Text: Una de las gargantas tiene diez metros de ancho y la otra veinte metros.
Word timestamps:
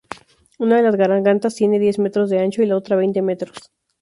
Una 0.57 0.77
de 0.77 0.81
las 0.81 0.95
gargantas 0.95 1.53
tiene 1.53 1.77
diez 1.77 1.99
metros 1.99 2.31
de 2.31 2.39
ancho 2.39 2.63
y 2.63 2.65
la 2.65 2.75
otra 2.75 2.95
veinte 2.95 3.21
metros. 3.21 3.55